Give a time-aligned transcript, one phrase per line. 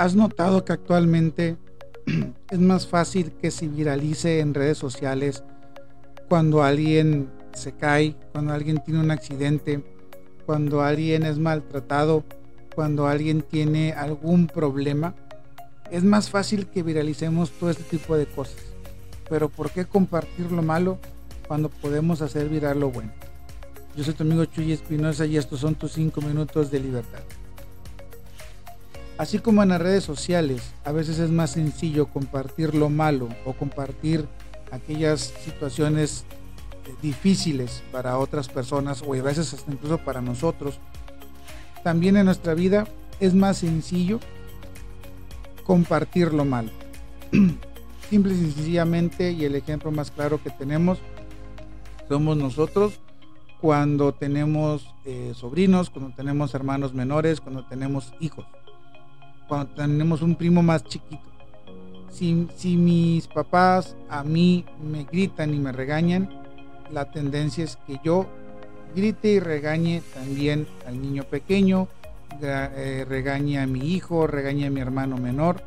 [0.00, 1.58] ¿Has notado que actualmente
[2.50, 5.44] es más fácil que se viralice en redes sociales
[6.26, 9.84] cuando alguien se cae, cuando alguien tiene un accidente,
[10.46, 12.24] cuando alguien es maltratado,
[12.74, 15.14] cuando alguien tiene algún problema?
[15.90, 18.56] Es más fácil que viralicemos todo este tipo de cosas.
[19.28, 20.98] Pero ¿por qué compartir lo malo
[21.46, 23.12] cuando podemos hacer viral lo bueno?
[23.94, 27.20] Yo soy tu amigo Chuy Espinosa y estos son tus 5 minutos de libertad.
[29.20, 33.52] Así como en las redes sociales, a veces es más sencillo compartir lo malo o
[33.52, 34.26] compartir
[34.70, 36.24] aquellas situaciones
[36.86, 40.80] eh, difíciles para otras personas o a veces hasta incluso para nosotros.
[41.84, 42.86] También en nuestra vida
[43.20, 44.20] es más sencillo
[45.64, 46.70] compartir lo malo.
[48.08, 50.98] Simple y sencillamente, y el ejemplo más claro que tenemos
[52.08, 52.98] somos nosotros
[53.60, 58.46] cuando tenemos eh, sobrinos, cuando tenemos hermanos menores, cuando tenemos hijos
[59.50, 61.24] cuando tenemos un primo más chiquito.
[62.08, 66.30] Si, mis papás a mí me gritan y me regañan,
[66.92, 68.26] la tendencia es que yo
[68.94, 71.88] grite y regañe también al niño pequeño,
[72.40, 75.62] eh, regañe a mi hijo, regañe a mi hermano menor.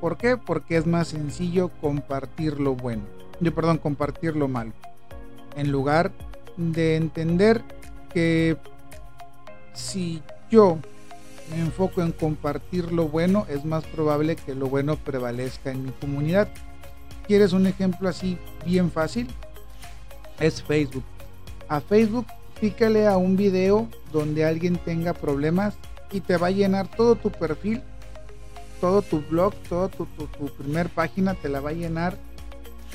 [0.00, 0.36] ¿Por qué?
[0.36, 3.02] Porque es más sencillo compartir lo bueno.
[3.38, 4.72] Yo, perdón, compartir lo malo.
[5.54, 6.10] En lugar
[6.56, 7.62] de entender
[8.12, 8.56] que
[9.72, 10.78] si yo
[11.50, 15.90] me enfoco en compartir lo bueno, es más probable que lo bueno prevalezca en mi
[15.92, 16.48] comunidad.
[17.26, 19.28] ¿Quieres un ejemplo así bien fácil?
[20.38, 21.04] Es Facebook.
[21.68, 22.26] A Facebook
[22.60, 25.74] pícale a un video donde alguien tenga problemas
[26.12, 27.82] y te va a llenar todo tu perfil,
[28.80, 32.18] todo tu blog, toda tu, tu, primer página te la va a llenar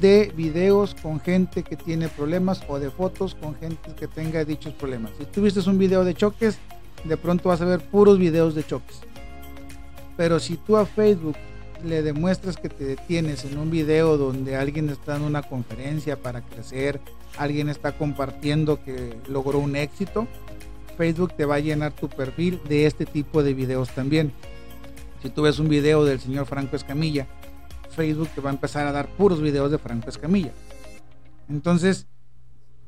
[0.00, 4.74] de videos con gente que tiene problemas o de fotos con gente que tenga dichos
[4.74, 5.12] problemas.
[5.18, 6.58] Si tuviste un video de choques,
[7.06, 9.00] de pronto vas a ver puros videos de choques.
[10.16, 11.36] Pero si tú a Facebook
[11.84, 16.40] le demuestras que te detienes en un video donde alguien está dando una conferencia para
[16.40, 17.00] crecer,
[17.38, 20.26] alguien está compartiendo que logró un éxito,
[20.96, 24.32] Facebook te va a llenar tu perfil de este tipo de videos también.
[25.22, 27.26] Si tú ves un video del señor Franco Escamilla,
[27.90, 30.52] Facebook te va a empezar a dar puros videos de Franco Escamilla.
[31.48, 32.06] Entonces,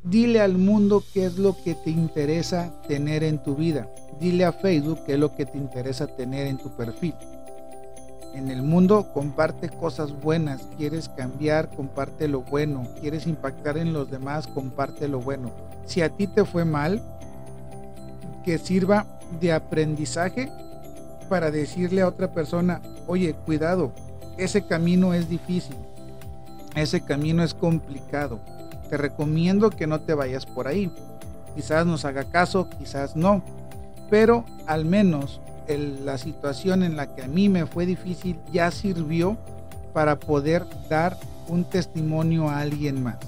[0.05, 3.89] Dile al mundo qué es lo que te interesa tener en tu vida.
[4.19, 7.15] Dile a Facebook qué es lo que te interesa tener en tu perfil.
[8.35, 14.11] En el mundo comparte cosas buenas, quieres cambiar, comparte lo bueno, quieres impactar en los
[14.11, 15.51] demás, comparte lo bueno.
[15.87, 17.03] Si a ti te fue mal,
[18.45, 19.07] que sirva
[19.41, 20.51] de aprendizaje
[21.29, 23.93] para decirle a otra persona, oye, cuidado,
[24.37, 25.77] ese camino es difícil,
[26.75, 28.39] ese camino es complicado
[28.89, 30.91] te recomiendo que no te vayas por ahí.
[31.55, 33.43] Quizás nos haga caso, quizás no,
[34.11, 35.41] pero al menos
[35.77, 39.37] la situación en la que a mí me fue difícil ya sirvió
[39.93, 43.19] para poder dar un testimonio a alguien más.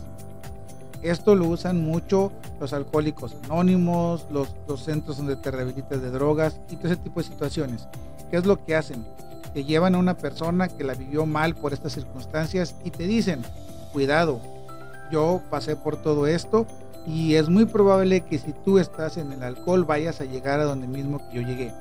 [1.02, 2.30] Esto lo usan mucho
[2.60, 7.20] los alcohólicos anónimos, los, los centros donde te rehabilitas de drogas y todo ese tipo
[7.20, 7.88] de situaciones.
[8.30, 9.06] ¿Qué es lo que hacen?
[9.54, 13.42] Te llevan a una persona que la vivió mal por estas circunstancias y te dicen,
[13.92, 14.40] cuidado,
[15.10, 16.66] yo pasé por todo esto
[17.06, 20.64] y es muy probable que si tú estás en el alcohol vayas a llegar a
[20.64, 21.72] donde mismo que yo llegué.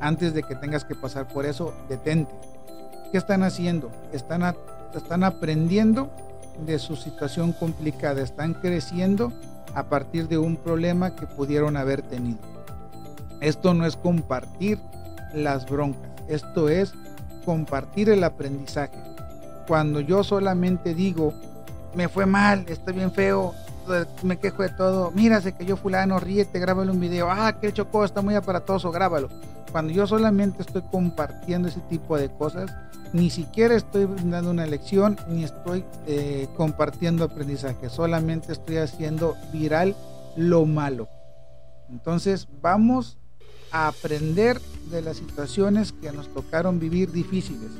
[0.00, 2.34] Antes de que tengas que pasar por eso, detente.
[3.12, 3.90] ¿Qué están haciendo?
[4.12, 4.56] Están,
[4.94, 6.10] están aprendiendo
[6.66, 9.32] de su situación complicada, están creciendo
[9.74, 12.38] a partir de un problema que pudieron haber tenido.
[13.40, 14.78] Esto no es compartir
[15.32, 16.92] las broncas, esto es
[17.44, 18.98] compartir el aprendizaje.
[19.66, 21.34] Cuando yo solamente digo,
[21.94, 23.54] me fue mal, estoy bien feo,
[24.22, 28.04] me quejo de todo, mira, se cayó fulano, ríete, grábalo un video, ah, que chocó,
[28.04, 29.28] está muy aparatoso, grábalo.
[29.72, 32.70] Cuando yo solamente estoy compartiendo ese tipo de cosas,
[33.12, 39.94] ni siquiera estoy dando una lección, ni estoy eh, compartiendo aprendizaje, solamente estoy haciendo viral
[40.36, 41.08] lo malo.
[41.90, 43.18] Entonces vamos
[43.70, 47.70] a aprender de las situaciones que nos tocaron vivir difíciles.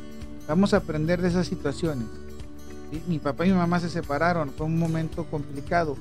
[0.46, 2.06] Vamos a aprender de esas situaciones
[3.08, 5.96] mi papá y mi mamá se separaron, fue un momento complicado,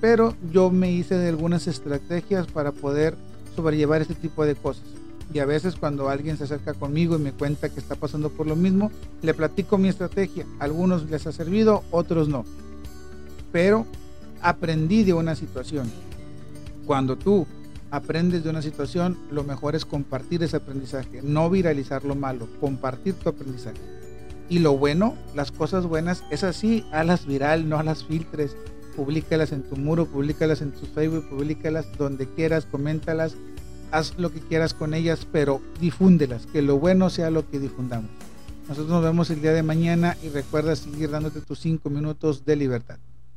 [0.00, 3.16] pero yo me hice de algunas estrategias para poder
[3.56, 4.84] sobrellevar este tipo de cosas.
[5.32, 8.46] Y a veces cuando alguien se acerca conmigo y me cuenta que está pasando por
[8.46, 8.90] lo mismo,
[9.20, 10.46] le platico mi estrategia.
[10.58, 12.44] algunos les ha servido, otros no.
[13.52, 13.84] Pero
[14.40, 15.90] aprendí de una situación.
[16.86, 17.46] Cuando tú
[17.90, 23.14] aprendes de una situación, lo mejor es compartir ese aprendizaje, no viralizar lo malo, compartir
[23.14, 23.97] tu aprendizaje.
[24.48, 28.56] Y lo bueno, las cosas buenas, es así, las viral, no las filtres.
[28.96, 33.36] Publícalas en tu muro, publícalas en tu Facebook, publícalas donde quieras, coméntalas.
[33.90, 38.10] haz lo que quieras con ellas, pero difúndelas, que lo bueno sea lo que difundamos.
[38.68, 42.56] Nosotros nos vemos el día de mañana y recuerda seguir dándote tus cinco minutos de
[42.56, 42.98] libertad.